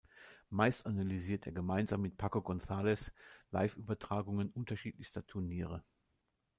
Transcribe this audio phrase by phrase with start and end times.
[0.49, 3.11] Meist analysiert er gemeinsam mit Paco González
[3.51, 5.83] Liveübertragungen unterschiedlichster Turniere.